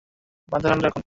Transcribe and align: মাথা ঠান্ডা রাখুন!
মাথা 0.49 0.67
ঠান্ডা 0.69 0.85
রাখুন! 0.85 0.99